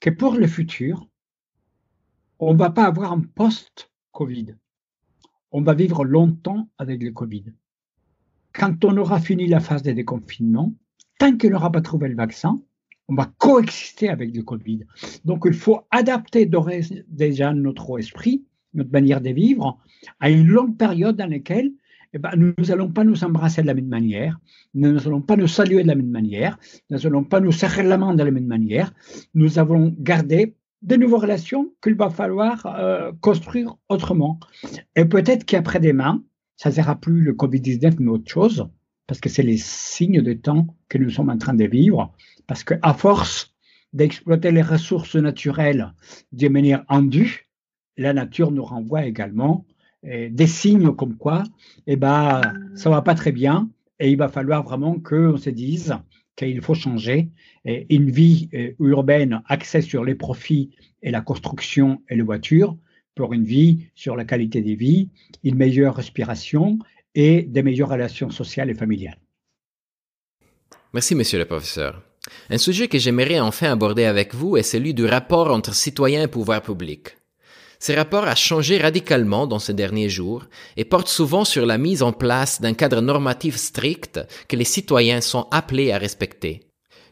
que 0.00 0.10
pour 0.10 0.34
le 0.34 0.46
futur, 0.46 1.08
on 2.38 2.52
ne 2.52 2.58
va 2.58 2.70
pas 2.70 2.84
avoir 2.84 3.12
un 3.12 3.22
post-Covid. 3.22 4.54
On 5.50 5.62
va 5.62 5.74
vivre 5.74 6.04
longtemps 6.04 6.68
avec 6.78 7.02
le 7.02 7.10
Covid. 7.10 7.46
Quand 8.52 8.84
on 8.84 8.96
aura 8.96 9.20
fini 9.20 9.46
la 9.46 9.60
phase 9.60 9.82
de 9.82 9.92
déconfinement, 9.92 10.74
tant 11.18 11.36
qu'on 11.36 11.50
n'aura 11.50 11.72
pas 11.72 11.80
trouvé 11.80 12.08
le 12.08 12.14
vaccin, 12.14 12.60
on 13.08 13.14
va 13.14 13.32
coexister 13.38 14.08
avec 14.08 14.34
le 14.34 14.42
Covid. 14.42 14.80
Donc, 15.24 15.44
il 15.46 15.54
faut 15.54 15.82
adapter 15.90 16.48
déjà 17.08 17.54
notre 17.54 17.98
esprit, 17.98 18.44
notre 18.74 18.90
manière 18.90 19.20
de 19.20 19.30
vivre, 19.30 19.78
à 20.20 20.28
une 20.30 20.46
longue 20.46 20.76
période 20.76 21.16
dans 21.16 21.30
laquelle 21.30 21.72
eh 22.16 22.18
ben, 22.18 22.30
nous 22.34 22.54
n'allons 22.66 22.90
pas 22.90 23.04
nous 23.04 23.24
embrasser 23.24 23.60
de 23.60 23.66
la 23.66 23.74
même 23.74 23.88
manière, 23.88 24.40
nous 24.72 24.90
n'allons 24.90 25.20
pas 25.20 25.36
nous 25.36 25.46
saluer 25.46 25.82
de 25.82 25.88
la 25.88 25.94
même 25.94 26.08
manière, 26.08 26.58
nous 26.88 26.98
n'allons 26.98 27.24
pas 27.24 27.40
nous 27.40 27.52
serrer 27.52 27.82
la 27.82 27.98
main 27.98 28.14
de 28.14 28.22
la 28.22 28.30
même 28.30 28.46
manière. 28.46 28.94
Nous 29.34 29.58
avons 29.58 29.94
gardé 29.98 30.56
de 30.80 30.96
nouvelles 30.96 31.20
relations 31.20 31.74
qu'il 31.82 31.94
va 31.94 32.08
falloir 32.08 32.64
euh, 32.64 33.12
construire 33.20 33.76
autrement. 33.90 34.40
Et 34.94 35.04
peut-être 35.04 35.44
qu'après-demain, 35.44 36.22
ça 36.56 36.70
ne 36.70 36.74
sera 36.76 36.98
plus 36.98 37.20
le 37.20 37.34
Covid-19, 37.34 37.96
mais 37.98 38.10
autre 38.10 38.30
chose, 38.30 38.66
parce 39.06 39.20
que 39.20 39.28
c'est 39.28 39.42
les 39.42 39.58
signes 39.58 40.22
de 40.22 40.32
temps 40.32 40.74
que 40.88 40.96
nous 40.96 41.10
sommes 41.10 41.28
en 41.28 41.36
train 41.36 41.52
de 41.52 41.66
vivre, 41.66 42.14
parce 42.46 42.64
qu'à 42.64 42.94
force 42.94 43.54
d'exploiter 43.92 44.52
les 44.52 44.62
ressources 44.62 45.16
naturelles 45.16 45.92
de 46.32 46.48
manière 46.48 46.82
indue, 46.88 47.50
la 47.98 48.14
nature 48.14 48.52
nous 48.52 48.64
renvoie 48.64 49.04
également 49.04 49.66
des 50.06 50.46
signes 50.46 50.94
comme 50.94 51.16
quoi 51.16 51.42
eh 51.86 51.96
ben, 51.96 52.40
ça 52.74 52.90
va 52.90 53.02
pas 53.02 53.14
très 53.14 53.32
bien 53.32 53.68
et 53.98 54.10
il 54.10 54.16
va 54.16 54.28
falloir 54.28 54.62
vraiment 54.62 54.98
qu'on 55.00 55.36
se 55.36 55.50
dise 55.50 55.96
qu'il 56.36 56.60
faut 56.60 56.74
changer. 56.74 57.28
Une 57.64 58.10
vie 58.10 58.48
eh, 58.52 58.76
urbaine 58.78 59.42
axée 59.46 59.80
sur 59.80 60.04
les 60.04 60.14
profits 60.14 60.70
et 61.02 61.10
la 61.10 61.20
construction 61.20 62.02
et 62.08 62.14
les 62.14 62.22
voitures 62.22 62.76
pour 63.16 63.32
une 63.32 63.44
vie 63.44 63.86
sur 63.94 64.14
la 64.14 64.24
qualité 64.24 64.60
des 64.60 64.76
vies, 64.76 65.08
une 65.42 65.56
meilleure 65.56 65.96
respiration 65.96 66.78
et 67.14 67.42
des 67.42 67.62
meilleures 67.62 67.88
relations 67.88 68.30
sociales 68.30 68.70
et 68.70 68.74
familiales. 68.74 69.18
Merci, 70.92 71.14
monsieur 71.14 71.38
le 71.38 71.46
professeur. 71.46 72.02
Un 72.50 72.58
sujet 72.58 72.88
que 72.88 72.98
j'aimerais 72.98 73.40
enfin 73.40 73.72
aborder 73.72 74.04
avec 74.04 74.34
vous 74.34 74.56
est 74.56 74.62
celui 74.62 74.94
du 74.94 75.06
rapport 75.06 75.50
entre 75.50 75.74
citoyens 75.74 76.24
et 76.24 76.28
pouvoir 76.28 76.62
public. 76.62 77.16
Ce 77.78 77.92
rapport 77.92 78.24
a 78.24 78.34
changé 78.34 78.78
radicalement 78.78 79.46
dans 79.46 79.58
ces 79.58 79.74
derniers 79.74 80.08
jours 80.08 80.44
et 80.76 80.84
porte 80.84 81.08
souvent 81.08 81.44
sur 81.44 81.66
la 81.66 81.78
mise 81.78 82.02
en 82.02 82.12
place 82.12 82.60
d'un 82.60 82.74
cadre 82.74 83.00
normatif 83.00 83.56
strict 83.56 84.20
que 84.48 84.56
les 84.56 84.64
citoyens 84.64 85.20
sont 85.20 85.46
appelés 85.50 85.92
à 85.92 85.98
respecter. 85.98 86.62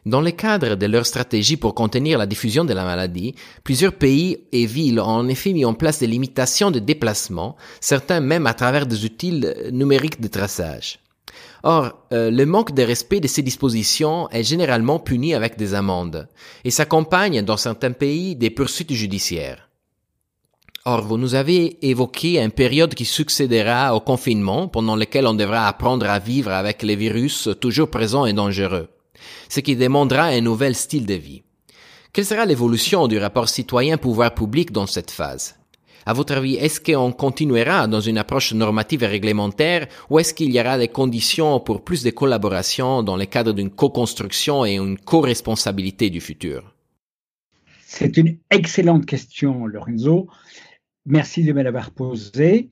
Dans 0.05 0.21
le 0.21 0.29
cadre 0.29 0.75
de 0.75 0.85
leur 0.85 1.05
stratégie 1.05 1.57
pour 1.57 1.73
contenir 1.73 2.19
la 2.19 2.27
diffusion 2.27 2.63
de 2.63 2.73
la 2.73 2.85
maladie, 2.85 3.33
plusieurs 3.63 3.93
pays 3.93 4.37
et 4.51 4.67
villes 4.67 4.99
ont 4.99 5.05
en 5.05 5.27
effet 5.27 5.51
mis 5.51 5.65
en 5.65 5.73
place 5.73 5.97
des 5.97 6.05
limitations 6.05 6.69
de 6.69 6.77
déplacement, 6.77 7.55
certains 7.81 8.19
même 8.19 8.45
à 8.45 8.53
travers 8.53 8.85
des 8.85 9.03
outils 9.03 9.41
numériques 9.71 10.21
de 10.21 10.27
traçage. 10.27 10.99
Or, 11.63 11.93
euh, 12.13 12.29
le 12.29 12.45
manque 12.45 12.75
de 12.75 12.83
respect 12.83 13.19
de 13.19 13.27
ces 13.27 13.41
dispositions 13.41 14.29
est 14.29 14.43
généralement 14.43 14.99
puni 14.99 15.33
avec 15.33 15.57
des 15.57 15.73
amendes, 15.73 16.27
et 16.63 16.69
s'accompagne 16.69 17.41
dans 17.41 17.57
certains 17.57 17.91
pays 17.91 18.35
des 18.35 18.51
poursuites 18.51 18.93
judiciaires. 18.93 19.64
Or, 20.87 21.01
vous 21.01 21.17
nous 21.17 21.33
avez 21.33 21.79
évoqué 21.81 22.39
une 22.39 22.51
période 22.51 22.93
qui 22.93 23.05
succédera 23.05 23.95
au 23.95 23.99
confinement, 23.99 24.67
pendant 24.67 24.95
lequel 24.95 25.25
on 25.25 25.33
devra 25.33 25.67
apprendre 25.67 26.07
à 26.07 26.19
vivre 26.19 26.51
avec 26.51 26.83
les 26.83 26.95
virus 26.95 27.49
toujours 27.59 27.89
présents 27.89 28.27
et 28.27 28.33
dangereux, 28.33 28.89
ce 29.49 29.61
qui 29.61 29.75
demandera 29.75 30.25
un 30.25 30.41
nouvel 30.41 30.75
style 30.75 31.07
de 31.07 31.15
vie. 31.15 31.41
Quelle 32.13 32.27
sera 32.27 32.45
l'évolution 32.45 33.07
du 33.07 33.17
rapport 33.17 33.49
citoyen-pouvoir 33.49 34.35
public 34.35 34.71
dans 34.71 34.85
cette 34.85 35.09
phase? 35.09 35.55
À 36.05 36.13
votre 36.13 36.33
avis, 36.33 36.53
est-ce 36.53 36.79
qu'on 36.79 37.11
continuera 37.11 37.87
dans 37.87 37.99
une 37.99 38.19
approche 38.19 38.53
normative 38.53 39.01
et 39.01 39.07
réglementaire 39.07 39.87
ou 40.11 40.19
est-ce 40.19 40.35
qu'il 40.35 40.53
y 40.53 40.59
aura 40.59 40.77
des 40.77 40.87
conditions 40.87 41.59
pour 41.59 41.83
plus 41.83 42.03
de 42.03 42.11
collaboration 42.11 43.01
dans 43.01 43.17
le 43.17 43.25
cadre 43.25 43.53
d'une 43.53 43.71
co-construction 43.71 44.67
et 44.67 44.75
une 44.75 44.99
co-responsabilité 44.99 46.11
du 46.11 46.21
futur? 46.21 46.75
C'est 47.87 48.17
une 48.17 48.37
excellente 48.51 49.05
question, 49.05 49.65
Lorenzo. 49.65 50.27
Merci 51.05 51.43
de 51.43 51.53
me 51.53 51.61
l'avoir 51.61 51.91
posée. 51.91 52.69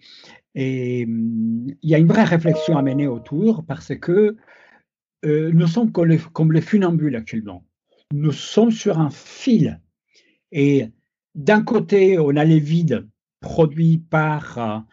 Et 0.56 1.06
hum, 1.06 1.68
il 1.82 1.90
y 1.90 1.96
a 1.96 2.00
une 2.00 2.08
vraie 2.08 2.24
réflexion 2.24 2.78
à 2.78 2.82
mener 2.82 3.08
autour 3.08 3.64
parce 3.66 3.96
que 3.96 4.38
euh, 5.26 5.52
nous 5.54 5.68
sommes 5.68 5.92
comme 5.92 6.52
les, 6.52 6.62
funambules 6.62 7.16
actuellement. 7.16 7.64
Nous 8.12 8.32
sommes 8.32 8.72
sur 8.72 9.00
un 9.00 9.10
fil. 9.10 9.80
Et 10.52 10.88
d'un 11.36 11.64
côté, 11.64 12.20
on 12.20 12.36
a 12.36 12.44
les 12.44 12.60
vides 12.60 13.08
produit 13.40 13.98
par 13.98 14.86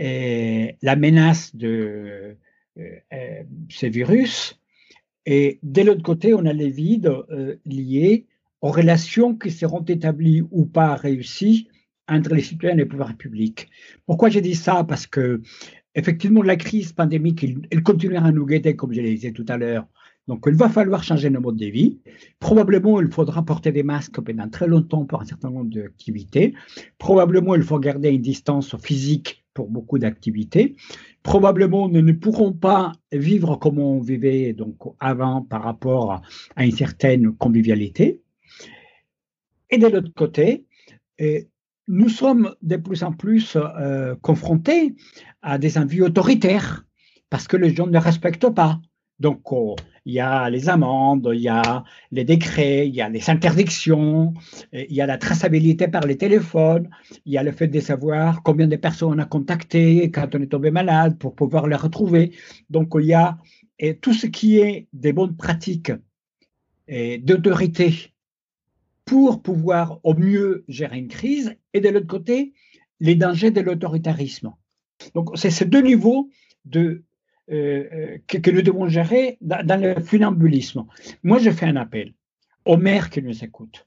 euh, 0.00 0.66
la 0.82 0.96
menace 0.96 1.54
de 1.54 2.36
euh, 2.78 3.42
ces 3.68 3.88
virus. 3.88 4.58
Et 5.26 5.58
de 5.62 5.82
l'autre 5.82 6.02
côté, 6.02 6.34
on 6.34 6.44
a 6.46 6.52
les 6.52 6.70
vides 6.70 7.12
liés 7.64 8.26
aux 8.60 8.70
relations 8.70 9.34
qui 9.34 9.50
seront 9.50 9.82
établies 9.82 10.42
ou 10.50 10.66
pas 10.66 10.94
réussies 10.96 11.68
entre 12.08 12.34
les 12.34 12.42
citoyens 12.42 12.76
et 12.76 12.80
les 12.80 12.86
pouvoirs 12.86 13.16
publics. 13.16 13.68
Pourquoi 14.06 14.28
j'ai 14.28 14.40
dit 14.40 14.54
ça? 14.54 14.84
Parce 14.84 15.06
que 15.06 15.40
effectivement, 15.94 16.42
la 16.42 16.56
crise 16.56 16.92
pandémique, 16.92 17.44
elle, 17.70 17.82
continuera 17.82 18.26
à 18.26 18.32
nous 18.32 18.46
guetter, 18.46 18.76
comme 18.76 18.92
je 18.92 19.00
l'ai 19.00 19.14
dit 19.14 19.32
tout 19.32 19.46
à 19.48 19.56
l'heure. 19.56 19.86
Donc, 20.26 20.44
il 20.46 20.54
va 20.54 20.70
falloir 20.70 21.02
changer 21.02 21.28
nos 21.28 21.40
modes 21.40 21.58
de 21.58 21.66
vie. 21.66 22.00
Probablement, 22.40 23.00
il 23.00 23.08
faudra 23.08 23.44
porter 23.44 23.72
des 23.72 23.82
masques 23.82 24.20
pendant 24.20 24.48
très 24.48 24.66
longtemps 24.66 25.04
pour 25.04 25.20
un 25.20 25.26
certain 25.26 25.50
nombre 25.50 25.70
d'activités. 25.70 26.54
Probablement, 26.98 27.54
il 27.54 27.62
faut 27.62 27.78
garder 27.78 28.08
une 28.08 28.22
distance 28.22 28.74
physique 28.78 29.44
pour 29.52 29.68
beaucoup 29.68 29.98
d'activités. 29.98 30.76
Probablement, 31.22 31.88
nous 31.88 32.00
ne 32.00 32.12
pourrons 32.12 32.52
pas 32.52 32.92
vivre 33.12 33.56
comme 33.56 33.78
on 33.78 34.00
vivait 34.00 34.54
donc 34.54 34.76
avant 34.98 35.42
par 35.42 35.62
rapport 35.62 36.22
à 36.56 36.64
une 36.64 36.72
certaine 36.72 37.36
convivialité. 37.36 38.22
Et 39.70 39.78
de 39.78 39.86
l'autre 39.86 40.12
côté, 40.14 40.64
nous 41.88 42.08
sommes 42.08 42.54
de 42.62 42.76
plus 42.76 43.02
en 43.02 43.12
plus 43.12 43.56
euh, 43.56 44.14
confrontés 44.22 44.94
à 45.42 45.58
des 45.58 45.78
envies 45.78 46.02
autoritaires 46.02 46.84
parce 47.30 47.48
que 47.48 47.56
les 47.56 47.74
gens 47.74 47.86
ne 47.86 47.98
respectent 47.98 48.50
pas. 48.50 48.80
Donc, 49.20 49.52
oh, 49.52 49.76
il 50.04 50.14
y 50.14 50.20
a 50.20 50.50
les 50.50 50.68
amendes, 50.68 51.30
il 51.32 51.40
y 51.40 51.48
a 51.48 51.84
les 52.10 52.24
décrets, 52.24 52.88
il 52.88 52.94
y 52.94 53.00
a 53.00 53.08
les 53.08 53.30
interdictions, 53.30 54.34
il 54.72 54.92
y 54.92 55.00
a 55.00 55.06
la 55.06 55.18
traçabilité 55.18 55.88
par 55.88 56.02
les 56.02 56.18
téléphones, 56.18 56.90
il 57.24 57.32
y 57.32 57.38
a 57.38 57.42
le 57.42 57.52
fait 57.52 57.68
de 57.68 57.80
savoir 57.80 58.42
combien 58.42 58.66
de 58.66 58.76
personnes 58.76 59.14
on 59.14 59.18
a 59.18 59.24
contacté 59.24 60.10
quand 60.10 60.34
on 60.34 60.42
est 60.42 60.48
tombé 60.48 60.70
malade 60.70 61.18
pour 61.18 61.34
pouvoir 61.34 61.68
les 61.68 61.76
retrouver. 61.76 62.32
Donc, 62.70 62.92
il 62.98 63.06
y 63.06 63.14
a 63.14 63.38
tout 64.00 64.12
ce 64.12 64.26
qui 64.26 64.58
est 64.58 64.88
des 64.92 65.12
bonnes 65.12 65.36
pratiques 65.36 65.92
d'autorité 66.88 68.13
pour 69.04 69.42
pouvoir 69.42 70.00
au 70.02 70.14
mieux 70.14 70.64
gérer 70.68 70.98
une 70.98 71.08
crise, 71.08 71.56
et 71.72 71.80
de 71.80 71.88
l'autre 71.88 72.06
côté, 72.06 72.54
les 73.00 73.14
dangers 73.14 73.50
de 73.50 73.60
l'autoritarisme. 73.60 74.54
Donc, 75.14 75.30
c'est 75.36 75.50
ces 75.50 75.66
deux 75.66 75.82
niveaux 75.82 76.30
euh, 76.76 78.18
que, 78.26 78.50
nous 78.50 78.62
devons 78.62 78.88
gérer 78.88 79.36
dans, 79.40 79.80
le 79.80 80.00
funambulisme. 80.00 80.86
Moi, 81.22 81.38
je 81.38 81.50
fais 81.50 81.66
un 81.66 81.76
appel 81.76 82.14
aux 82.64 82.78
maires 82.78 83.10
qui 83.10 83.22
nous 83.22 83.44
écoutent, 83.44 83.86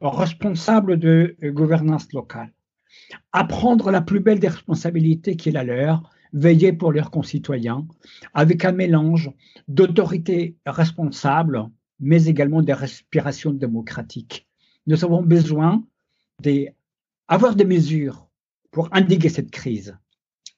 aux 0.00 0.10
responsables 0.10 0.98
de 0.98 1.36
euh, 1.42 1.50
gouvernance 1.50 2.12
locale, 2.12 2.52
à 3.32 3.44
prendre 3.44 3.90
la 3.90 4.02
plus 4.02 4.20
belle 4.20 4.40
des 4.40 4.48
responsabilités 4.48 5.36
qui 5.36 5.48
est 5.48 5.52
la 5.52 5.64
leur, 5.64 6.10
veiller 6.32 6.72
pour 6.72 6.92
leurs 6.92 7.10
concitoyens, 7.10 7.86
avec 8.34 8.64
un 8.64 8.72
mélange 8.72 9.30
d'autorité 9.66 10.56
responsable, 10.66 11.68
mais 11.98 12.26
également 12.26 12.62
de 12.62 12.72
respiration 12.72 13.52
démocratique. 13.52 14.49
Nous 14.86 15.04
avons 15.04 15.22
besoin 15.22 15.84
d'avoir 16.42 17.54
des 17.54 17.64
mesures 17.64 18.28
pour 18.70 18.88
endiguer 18.92 19.28
cette 19.28 19.50
crise, 19.50 19.96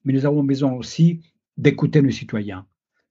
mais 0.04 0.12
nous 0.12 0.26
avons 0.26 0.44
besoin 0.44 0.72
aussi 0.72 1.20
d'écouter 1.56 2.02
nos 2.02 2.10
citoyens, 2.10 2.66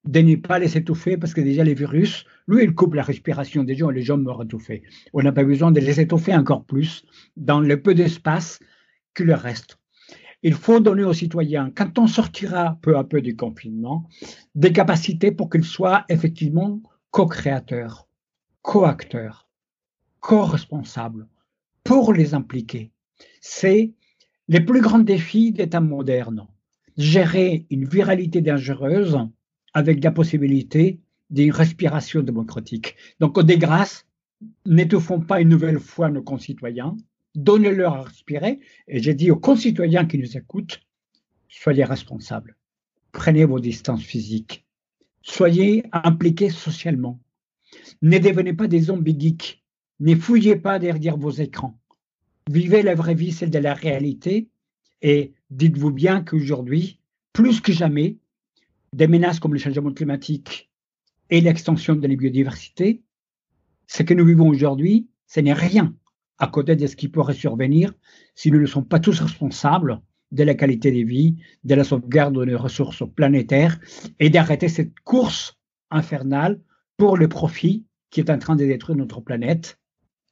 de 0.06 0.20
ne 0.20 0.36
pas 0.36 0.60
les 0.60 0.78
étouffer 0.78 1.18
parce 1.18 1.34
que 1.34 1.42
déjà 1.42 1.64
les 1.64 1.74
virus, 1.74 2.26
lui, 2.48 2.64
il 2.64 2.74
coupe 2.74 2.94
la 2.94 3.04
respiration 3.04 3.64
des 3.64 3.76
gens 3.76 3.92
et 3.92 3.96
les 3.96 4.04
gens 4.04 4.18
meurent 4.18 4.44
étouffés. 4.44 4.84
On 5.14 5.22
n'a 5.22 5.32
pas 5.32 5.44
besoin 5.44 5.72
de 5.72 5.80
les 5.80 6.00
étouffer 6.00 6.36
encore 6.36 6.66
plus 6.66 7.04
dans 7.36 7.60
le 7.60 7.82
peu 7.82 7.94
d'espace 7.94 8.60
qui 9.16 9.24
leur 9.24 9.42
reste. 9.42 9.78
Il 10.44 10.54
faut 10.54 10.80
donner 10.80 11.04
aux 11.04 11.14
citoyens, 11.14 11.72
quand 11.76 12.00
on 12.00 12.08
sortira 12.08 12.80
peu 12.82 12.98
à 12.98 13.04
peu 13.04 13.22
du 13.22 13.36
confinement, 13.36 14.10
des 14.56 14.72
capacités 14.74 15.32
pour 15.32 15.50
qu'ils 15.52 15.66
soient 15.66 16.04
effectivement 16.10 16.82
co-créateurs, 17.12 18.08
co-acteurs, 18.64 19.48
co-responsables, 20.22 21.28
pour 21.84 22.14
les 22.14 22.34
impliquer. 22.34 22.92
C'est 23.42 23.92
les 24.48 24.62
plus 24.62 24.82
grands 24.82 25.00
défis 25.00 25.52
d'État 25.52 25.82
moderne 25.82 26.48
gérer 26.98 27.66
une 27.70 27.86
viralité 27.86 28.42
dangereuse 28.42 29.18
avec 29.74 30.04
la 30.04 30.12
possibilité 30.12 31.00
d'une 31.30 31.52
respiration 31.52 32.22
démocratique. 32.22 32.96
Donc, 33.20 33.42
des 33.42 33.58
grâces, 33.58 34.06
n'étouffons 34.66 35.22
pas 35.22 35.42
une 35.42 35.50
nouvelle 35.50 35.80
fois 35.80 36.10
nos 36.10 36.22
concitoyens, 36.22 36.98
donnez-leur 37.36 37.96
à 37.96 38.04
respirer. 38.04 38.60
Et 38.88 39.02
j'ai 39.02 39.14
dit 39.14 39.32
aux 39.32 39.40
concitoyens 39.40 40.06
qui 40.06 40.18
nous 40.18 40.38
écoutent, 40.38 40.82
soyez 41.48 41.86
responsables, 41.86 42.58
prenez 43.12 43.46
vos 43.46 43.60
distances 43.60 44.04
physiques, 44.04 44.66
soyez 45.22 45.86
impliqués 45.92 46.50
socialement. 46.50 47.20
Ne 48.02 48.20
devenez 48.20 48.54
pas 48.54 48.68
des 48.68 48.82
zombies 48.82 49.18
geeks, 49.18 49.61
ne 50.02 50.16
fouillez 50.16 50.56
pas 50.56 50.80
derrière 50.80 51.16
vos 51.16 51.32
écrans. 51.32 51.80
Vivez 52.50 52.82
la 52.82 52.96
vraie 52.96 53.14
vie, 53.14 53.32
celle 53.32 53.52
de 53.52 53.60
la 53.60 53.76
réalité, 53.76 54.50
et 55.04 55.34
dites-vous 55.52 55.92
bien 55.92 56.24
qu'aujourd'hui, 56.24 57.00
plus 57.34 57.62
que 57.62 57.72
jamais, 57.72 58.18
des 58.94 59.08
menaces 59.08 59.40
comme 59.40 59.54
le 59.54 59.60
changement 59.60 59.94
climatique 59.94 60.72
et 61.30 61.40
l'extension 61.40 61.96
de 61.96 62.08
la 62.08 62.16
biodiversité, 62.16 63.04
ce 63.86 64.02
que 64.02 64.16
nous 64.16 64.26
vivons 64.26 64.50
aujourd'hui, 64.50 65.08
ce 65.28 65.40
n'est 65.40 65.54
rien 65.54 65.96
à 66.40 66.48
côté 66.48 66.76
de 66.76 66.88
ce 66.88 66.96
qui 66.96 67.08
pourrait 67.08 67.36
survenir 67.36 67.94
si 68.34 68.52
nous 68.52 68.60
ne 68.60 68.66
sommes 68.66 68.88
pas 68.88 69.00
tous 69.00 69.20
responsables 69.20 70.02
de 70.32 70.44
la 70.44 70.56
qualité 70.56 70.92
de 70.92 71.08
vie, 71.08 71.36
de 71.64 71.76
la 71.76 71.84
sauvegarde 71.84 72.44
des 72.44 72.56
ressources 72.56 73.04
planétaires 73.16 73.80
et 74.20 74.32
d'arrêter 74.32 74.68
cette 74.68 75.00
course 75.02 75.60
infernale 75.92 76.60
pour 76.98 77.18
le 77.18 77.28
profit 77.28 77.86
qui 78.10 78.20
est 78.20 78.32
en 78.32 78.40
train 78.40 78.56
de 78.56 78.66
détruire 78.66 78.98
notre 78.98 79.22
planète 79.22 79.78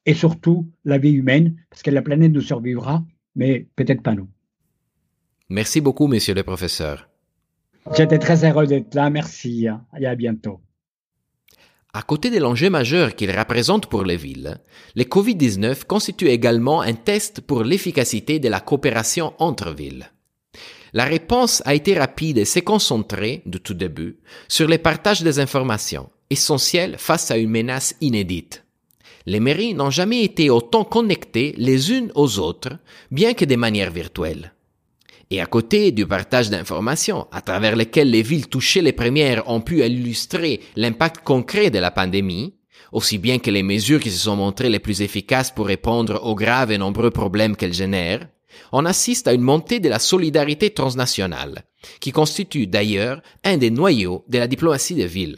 et 0.06 0.14
surtout 0.14 0.70
la 0.84 0.98
vie 0.98 1.12
humaine, 1.12 1.56
parce 1.68 1.82
que 1.82 1.90
la 1.90 2.02
planète 2.02 2.32
nous 2.32 2.40
survivra, 2.40 3.04
mais 3.36 3.66
peut-être 3.76 4.02
pas 4.02 4.14
nous. 4.14 4.28
Merci 5.48 5.80
beaucoup, 5.80 6.06
monsieur 6.06 6.34
le 6.34 6.42
professeur. 6.42 7.08
J'étais 7.96 8.18
très 8.18 8.44
heureux 8.44 8.66
d'être 8.66 8.94
là, 8.94 9.10
merci, 9.10 9.66
et 9.98 10.06
à 10.06 10.14
bientôt. 10.14 10.60
À 11.92 12.02
côté 12.02 12.30
de 12.30 12.38
l'enjeu 12.38 12.70
majeur 12.70 13.16
qu'il 13.16 13.36
représente 13.36 13.86
pour 13.86 14.04
les 14.04 14.16
villes, 14.16 14.58
le 14.94 15.02
Covid-19 15.02 15.86
constitue 15.86 16.28
également 16.28 16.82
un 16.82 16.92
test 16.92 17.40
pour 17.40 17.64
l'efficacité 17.64 18.38
de 18.38 18.48
la 18.48 18.60
coopération 18.60 19.34
entre 19.38 19.72
villes. 19.74 20.12
La 20.92 21.04
réponse 21.04 21.62
a 21.66 21.74
été 21.74 21.98
rapide 21.98 22.38
et 22.38 22.44
s'est 22.44 22.62
concentrée, 22.62 23.42
de 23.46 23.58
tout 23.58 23.74
début, 23.74 24.18
sur 24.46 24.68
le 24.68 24.78
partage 24.78 25.22
des 25.22 25.40
informations, 25.40 26.10
essentiel 26.30 26.96
face 26.96 27.32
à 27.32 27.38
une 27.38 27.50
menace 27.50 27.96
inédite. 28.00 28.64
Les 29.26 29.40
mairies 29.40 29.74
n'ont 29.74 29.90
jamais 29.90 30.24
été 30.24 30.50
autant 30.50 30.84
connectées 30.84 31.54
les 31.58 31.92
unes 31.92 32.10
aux 32.14 32.38
autres, 32.38 32.78
bien 33.10 33.34
que 33.34 33.44
de 33.44 33.56
manière 33.56 33.90
virtuelle. 33.90 34.54
Et 35.30 35.40
à 35.40 35.46
côté 35.46 35.92
du 35.92 36.06
partage 36.06 36.50
d'informations, 36.50 37.28
à 37.30 37.40
travers 37.40 37.76
lesquelles 37.76 38.10
les 38.10 38.22
villes 38.22 38.48
touchées 38.48 38.82
les 38.82 38.92
premières 38.92 39.48
ont 39.48 39.60
pu 39.60 39.84
illustrer 39.84 40.60
l'impact 40.74 41.22
concret 41.22 41.70
de 41.70 41.78
la 41.78 41.92
pandémie, 41.92 42.54
aussi 42.92 43.18
bien 43.18 43.38
que 43.38 43.50
les 43.50 43.62
mesures 43.62 44.00
qui 44.00 44.10
se 44.10 44.18
sont 44.18 44.36
montrées 44.36 44.70
les 44.70 44.80
plus 44.80 45.02
efficaces 45.02 45.52
pour 45.52 45.66
répondre 45.66 46.20
aux 46.24 46.34
graves 46.34 46.72
et 46.72 46.78
nombreux 46.78 47.10
problèmes 47.10 47.54
qu'elles 47.54 47.74
génèrent, 47.74 48.26
on 48.72 48.84
assiste 48.84 49.28
à 49.28 49.32
une 49.32 49.42
montée 49.42 49.78
de 49.78 49.88
la 49.88 50.00
solidarité 50.00 50.70
transnationale, 50.70 51.64
qui 52.00 52.10
constitue 52.10 52.66
d'ailleurs 52.66 53.22
un 53.44 53.56
des 53.56 53.70
noyaux 53.70 54.24
de 54.28 54.38
la 54.38 54.48
diplomatie 54.48 54.94
des 54.94 55.06
villes. 55.06 55.36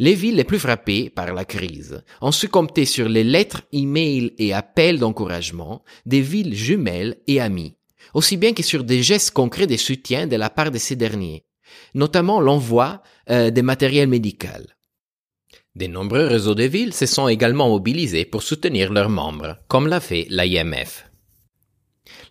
Les 0.00 0.14
villes 0.14 0.34
les 0.34 0.44
plus 0.44 0.58
frappées 0.58 1.10
par 1.10 1.32
la 1.32 1.44
crise 1.44 2.02
ont 2.20 2.32
su 2.32 2.48
compter 2.48 2.86
sur 2.86 3.08
les 3.08 3.22
lettres, 3.22 3.62
emails 3.70 4.32
et 4.38 4.52
appels 4.52 4.98
d'encouragement 4.98 5.84
des 6.04 6.22
villes 6.22 6.54
jumelles 6.54 7.18
et 7.28 7.40
amies 7.40 7.76
aussi 8.14 8.36
bien 8.36 8.52
que 8.52 8.62
sur 8.62 8.84
des 8.84 9.02
gestes 9.02 9.32
concrets 9.32 9.66
de 9.66 9.76
soutien 9.76 10.26
de 10.26 10.36
la 10.36 10.50
part 10.50 10.70
de 10.70 10.78
ces 10.78 10.96
derniers, 10.96 11.44
notamment 11.94 12.40
l'envoi 12.40 13.02
euh, 13.30 13.50
des 13.50 13.62
matériels 13.62 14.08
médicaux. 14.08 14.48
De 15.76 15.86
nombreux 15.86 16.26
réseaux 16.26 16.54
de 16.54 16.64
villes 16.64 16.94
se 16.94 17.06
sont 17.06 17.28
également 17.28 17.68
mobilisés 17.68 18.24
pour 18.24 18.42
soutenir 18.42 18.92
leurs 18.92 19.08
membres, 19.08 19.58
comme 19.68 19.86
l'a 19.86 20.00
fait 20.00 20.26
l'IMF. 20.28 21.09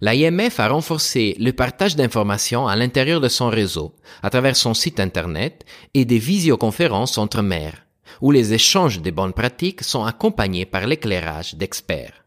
L'IMF 0.01 0.61
a 0.61 0.69
renforcé 0.69 1.35
le 1.39 1.51
partage 1.51 1.97
d'informations 1.97 2.67
à 2.67 2.77
l'intérieur 2.77 3.19
de 3.19 3.27
son 3.27 3.49
réseau, 3.49 3.93
à 4.23 4.29
travers 4.29 4.55
son 4.55 4.73
site 4.73 5.01
Internet 5.01 5.65
et 5.93 6.05
des 6.05 6.19
visioconférences 6.19 7.17
entre 7.17 7.41
maires, 7.41 7.85
où 8.21 8.31
les 8.31 8.53
échanges 8.53 9.01
de 9.01 9.11
bonnes 9.11 9.33
pratiques 9.33 9.83
sont 9.83 10.05
accompagnés 10.05 10.65
par 10.65 10.87
l'éclairage 10.87 11.55
d'experts. 11.55 12.23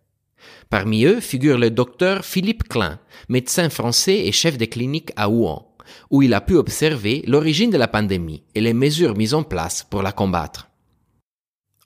Parmi 0.69 1.05
eux 1.05 1.21
figure 1.21 1.57
le 1.57 1.71
docteur 1.71 2.26
Philippe 2.26 2.69
Klein, 2.69 2.99
médecin 3.31 3.71
français 3.71 4.26
et 4.26 4.33
chef 4.33 4.59
de 4.59 4.67
clinique 4.67 5.12
à 5.17 5.31
Wuhan, 5.31 5.67
où 6.11 6.21
il 6.21 6.35
a 6.35 6.43
pu 6.43 6.57
observer 6.57 7.25
l'origine 7.26 7.71
de 7.71 7.79
la 7.79 7.88
pandémie 7.88 8.43
et 8.55 8.61
les 8.61 8.75
mesures 8.75 9.17
mises 9.17 9.35
en 9.35 9.45
place 9.45 9.83
pour 9.83 10.02
la 10.02 10.12
combattre. 10.12 10.69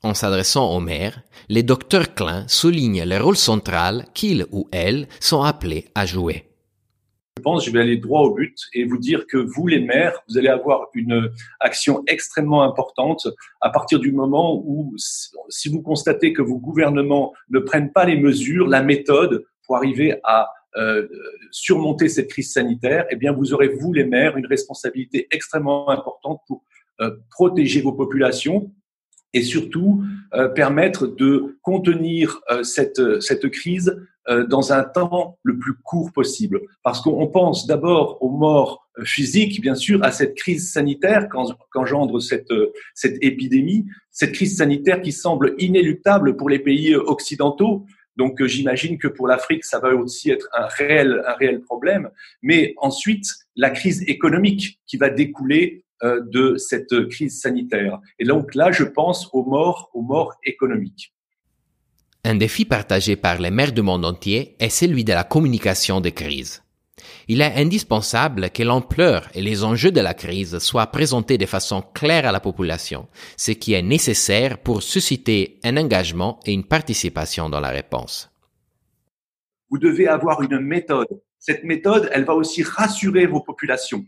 En 0.03 0.13
s'adressant 0.13 0.75
aux 0.75 0.79
maires, 0.79 1.21
les 1.49 1.63
docteurs 1.63 2.13
Klein 2.13 2.47
soulignent 2.47 3.03
le 3.03 3.17
rôle 3.17 3.37
central 3.37 4.05
qu'ils 4.13 4.45
ou 4.51 4.67
elles 4.71 5.07
sont 5.19 5.41
appelés 5.41 5.85
à 5.95 6.05
jouer. 6.05 6.43
Je 7.37 7.41
pense, 7.41 7.65
je 7.65 7.71
vais 7.71 7.81
aller 7.81 7.97
droit 7.97 8.21
au 8.21 8.33
but 8.33 8.57
et 8.73 8.83
vous 8.83 8.97
dire 8.97 9.25
que 9.27 9.37
vous, 9.37 9.67
les 9.67 9.79
maires, 9.79 10.19
vous 10.27 10.37
allez 10.37 10.49
avoir 10.49 10.87
une 10.93 11.31
action 11.59 12.03
extrêmement 12.07 12.63
importante 12.63 13.27
à 13.61 13.69
partir 13.69 13.99
du 13.99 14.11
moment 14.11 14.61
où, 14.65 14.93
si 15.49 15.69
vous 15.69 15.81
constatez 15.81 16.33
que 16.33 16.41
vos 16.41 16.57
gouvernements 16.57 17.33
ne 17.49 17.59
prennent 17.59 17.91
pas 17.91 18.05
les 18.05 18.17
mesures, 18.17 18.67
la 18.67 18.81
méthode 18.81 19.45
pour 19.65 19.77
arriver 19.77 20.19
à 20.23 20.49
euh, 20.77 21.07
surmonter 21.51 22.09
cette 22.09 22.27
crise 22.27 22.51
sanitaire, 22.51 23.05
eh 23.09 23.15
bien, 23.15 23.33
vous 23.33 23.53
aurez, 23.53 23.67
vous, 23.67 23.93
les 23.93 24.05
maires, 24.05 24.37
une 24.37 24.47
responsabilité 24.47 25.27
extrêmement 25.31 25.89
importante 25.89 26.41
pour 26.47 26.63
euh, 27.01 27.11
protéger 27.29 27.81
vos 27.81 27.93
populations 27.93 28.71
et 29.37 29.43
surtout 29.43 30.03
euh, 30.33 30.47
permettre 30.49 31.07
de 31.07 31.57
contenir 31.61 32.41
cette, 32.63 33.21
cette 33.21 33.49
crise 33.49 33.95
euh, 34.29 34.45
dans 34.45 34.73
un 34.73 34.83
temps 34.83 35.39
le 35.43 35.57
plus 35.57 35.73
court 35.73 36.11
possible. 36.11 36.59
Parce 36.83 36.99
qu'on 36.99 37.27
pense 37.27 37.65
d'abord 37.65 38.21
aux 38.21 38.29
morts 38.29 38.85
euh, 38.99 39.05
physiques, 39.05 39.61
bien 39.61 39.75
sûr, 39.75 40.03
à 40.03 40.11
cette 40.11 40.35
crise 40.35 40.69
sanitaire 40.69 41.29
qu'engendre 41.29 42.19
cette, 42.19 42.51
euh, 42.51 42.73
cette 42.93 43.23
épidémie, 43.23 43.85
cette 44.11 44.33
crise 44.33 44.57
sanitaire 44.57 45.01
qui 45.01 45.13
semble 45.13 45.55
inéluctable 45.59 46.35
pour 46.35 46.49
les 46.49 46.59
pays 46.59 46.93
occidentaux. 46.93 47.85
Donc 48.17 48.43
j'imagine 48.43 48.97
que 48.97 49.07
pour 49.07 49.29
l'Afrique, 49.29 49.63
ça 49.63 49.79
va 49.79 49.95
aussi 49.95 50.29
être 50.29 50.49
un 50.51 50.65
réel, 50.65 51.23
un 51.25 51.33
réel 51.33 51.61
problème. 51.61 52.09
Mais 52.41 52.73
ensuite, 52.77 53.27
la 53.55 53.69
crise 53.69 54.03
économique 54.09 54.81
qui 54.87 54.97
va 54.97 55.09
découler 55.09 55.85
de 56.03 56.57
cette 56.57 57.07
crise 57.09 57.41
sanitaire. 57.41 57.99
Et 58.19 58.25
donc 58.25 58.55
là, 58.55 58.71
je 58.71 58.83
pense 58.83 59.29
aux 59.33 59.43
morts, 59.43 59.89
aux 59.93 60.01
morts 60.01 60.35
économiques. 60.45 61.13
Un 62.23 62.35
défi 62.35 62.65
partagé 62.65 63.15
par 63.15 63.39
les 63.39 63.51
maires 63.51 63.71
du 63.71 63.81
monde 63.81 64.05
entier 64.05 64.55
est 64.59 64.69
celui 64.69 65.03
de 65.03 65.13
la 65.13 65.23
communication 65.23 66.01
des 66.01 66.11
crises. 66.11 66.61
Il 67.27 67.41
est 67.41 67.55
indispensable 67.55 68.49
que 68.49 68.63
l'ampleur 68.63 69.29
et 69.33 69.41
les 69.41 69.63
enjeux 69.63 69.91
de 69.91 70.01
la 70.01 70.13
crise 70.13 70.59
soient 70.59 70.87
présentés 70.87 71.37
de 71.37 71.45
façon 71.45 71.81
claire 71.81 72.25
à 72.25 72.31
la 72.31 72.39
population, 72.39 73.07
ce 73.37 73.51
qui 73.51 73.73
est 73.73 73.81
nécessaire 73.81 74.57
pour 74.57 74.81
susciter 74.81 75.59
un 75.63 75.77
engagement 75.77 76.39
et 76.45 76.53
une 76.53 76.65
participation 76.65 77.49
dans 77.49 77.59
la 77.59 77.69
réponse. 77.69 78.29
Vous 79.69 79.77
devez 79.77 80.07
avoir 80.07 80.41
une 80.41 80.59
méthode. 80.59 81.07
Cette 81.39 81.63
méthode, 81.63 82.09
elle 82.11 82.25
va 82.25 82.33
aussi 82.33 82.63
rassurer 82.63 83.25
vos 83.27 83.41
populations 83.41 84.05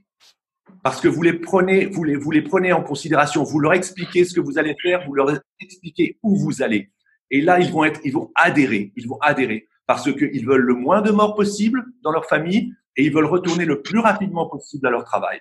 parce 0.84 1.02
que 1.02 1.08
vous 1.08 1.22
les 1.22 1.34
prenez, 1.34 1.86
vous 1.86 2.04
les, 2.04 2.18
les 2.32 2.42
prenez 2.42 2.74
en 2.74 2.84
considération, 2.84 3.44
vous 3.44 3.60
leur 3.60 3.74
expliquez 3.74 4.26
ce 4.26 4.34
que 4.34 4.40
vous 4.40 4.58
allez 4.58 4.76
faire, 4.82 5.06
vous 5.06 5.14
leur 5.14 5.30
expliquez 5.60 6.18
où 6.24 6.38
vous 6.38 6.62
allez. 6.62 6.92
Et 7.32 7.42
là, 7.42 7.60
ils 7.60 7.72
vont 7.72 7.84
être, 7.84 8.00
ils 8.04 8.14
vont 8.14 8.32
adhérer, 8.36 8.92
ils 8.96 9.08
vont 9.08 9.20
adhérer 9.22 9.68
parce 9.86 10.12
qu'ils 10.14 10.46
veulent 10.46 10.62
le 10.62 10.76
moins 10.76 11.02
de 11.02 11.12
morts 11.12 11.36
possible 11.36 11.84
dans 12.04 12.12
leur 12.12 12.26
famille 12.26 12.74
et 12.96 13.06
ils 13.06 13.14
veulent 13.14 13.26
retourner 13.26 13.66
le 13.66 13.82
plus 13.82 14.00
rapidement 14.00 14.48
possible 14.48 14.86
à 14.88 14.92
leur 14.92 15.04
travail. 15.04 15.40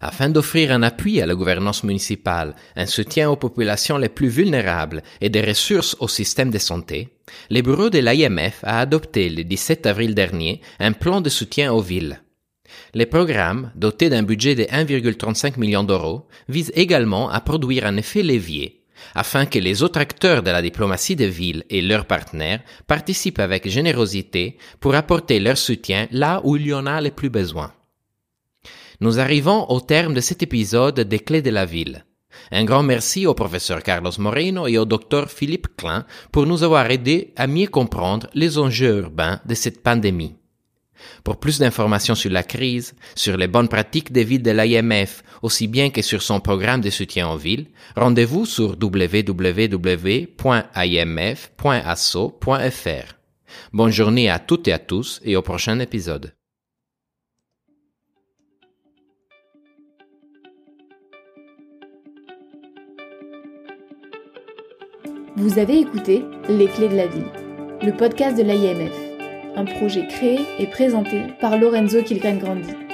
Afin 0.00 0.28
d'offrir 0.28 0.70
un 0.70 0.84
appui 0.84 1.20
à 1.20 1.26
la 1.26 1.34
gouvernance 1.34 1.82
municipale, 1.82 2.54
un 2.76 2.86
soutien 2.86 3.30
aux 3.30 3.36
populations 3.36 3.98
les 3.98 4.08
plus 4.08 4.28
vulnérables 4.28 5.02
et 5.20 5.28
des 5.28 5.40
ressources 5.40 5.96
au 5.98 6.06
système 6.06 6.50
de 6.50 6.58
santé, 6.58 7.08
le 7.50 7.62
bureau 7.62 7.90
de 7.90 7.98
l'IMF 7.98 8.60
a 8.62 8.78
adopté 8.78 9.28
le 9.28 9.42
17 9.42 9.86
avril 9.86 10.14
dernier 10.14 10.60
un 10.78 10.92
plan 10.92 11.20
de 11.20 11.28
soutien 11.28 11.72
aux 11.72 11.82
villes. 11.82 12.20
Les 12.94 13.06
programmes, 13.06 13.72
dotés 13.74 14.10
d'un 14.10 14.22
budget 14.22 14.54
de 14.54 14.64
1,35 14.64 15.58
million 15.58 15.84
d'euros, 15.84 16.26
visent 16.48 16.72
également 16.74 17.30
à 17.30 17.40
produire 17.40 17.86
un 17.86 17.96
effet 17.96 18.22
levier 18.22 18.78
afin 19.14 19.46
que 19.46 19.58
les 19.58 19.82
autres 19.82 20.00
acteurs 20.00 20.42
de 20.42 20.50
la 20.50 20.62
diplomatie 20.62 21.16
de 21.16 21.24
ville 21.24 21.64
et 21.70 21.82
leurs 21.82 22.06
partenaires 22.06 22.60
participent 22.86 23.38
avec 23.38 23.68
générosité 23.68 24.58
pour 24.80 24.94
apporter 24.94 25.40
leur 25.40 25.58
soutien 25.58 26.08
là 26.10 26.40
où 26.44 26.56
il 26.56 26.66
y 26.66 26.74
en 26.74 26.86
a 26.86 27.00
le 27.00 27.10
plus 27.10 27.30
besoin. 27.30 27.72
Nous 29.00 29.20
arrivons 29.20 29.66
au 29.70 29.80
terme 29.80 30.14
de 30.14 30.20
cet 30.20 30.42
épisode 30.42 31.00
des 31.00 31.20
clés 31.20 31.42
de 31.42 31.50
la 31.50 31.64
ville. 31.64 32.04
Un 32.50 32.64
grand 32.64 32.82
merci 32.82 33.26
au 33.26 33.34
professeur 33.34 33.82
Carlos 33.82 34.12
Moreno 34.18 34.66
et 34.66 34.78
au 34.78 34.84
docteur 34.84 35.30
Philippe 35.30 35.68
Klein 35.76 36.04
pour 36.32 36.46
nous 36.46 36.62
avoir 36.62 36.90
aidés 36.90 37.32
à 37.36 37.46
mieux 37.46 37.66
comprendre 37.66 38.28
les 38.34 38.58
enjeux 38.58 38.98
urbains 38.98 39.40
de 39.46 39.54
cette 39.54 39.82
pandémie. 39.82 40.37
Pour 41.24 41.38
plus 41.38 41.58
d'informations 41.58 42.14
sur 42.14 42.30
la 42.30 42.42
crise, 42.42 42.94
sur 43.14 43.36
les 43.36 43.48
bonnes 43.48 43.68
pratiques 43.68 44.12
des 44.12 44.24
villes 44.24 44.42
de 44.42 44.50
l'IMF, 44.50 45.22
aussi 45.42 45.66
bien 45.66 45.90
que 45.90 46.02
sur 46.02 46.22
son 46.22 46.40
programme 46.40 46.80
de 46.80 46.90
soutien 46.90 47.28
aux 47.28 47.36
villes, 47.36 47.66
rendez-vous 47.96 48.46
sur 48.46 48.76
www.imf.asso.fr. 48.80 49.18
Bonne 53.72 53.92
journée 53.92 54.28
à 54.30 54.38
toutes 54.38 54.68
et 54.68 54.72
à 54.72 54.78
tous 54.78 55.20
et 55.24 55.36
au 55.36 55.42
prochain 55.42 55.78
épisode. 55.80 56.34
Vous 65.36 65.58
avez 65.58 65.78
écouté 65.78 66.24
Les 66.48 66.66
clés 66.66 66.88
de 66.88 66.96
la 66.96 67.06
ville, 67.06 67.30
le 67.80 67.92
podcast 67.96 68.36
de 68.36 68.42
l'IMF 68.42 69.07
un 69.58 69.64
projet 69.64 70.06
créé 70.06 70.38
et 70.58 70.66
présenté 70.66 71.22
par 71.40 71.58
Lorenzo 71.58 72.02
Kilgren 72.02 72.38
Grandi. 72.38 72.87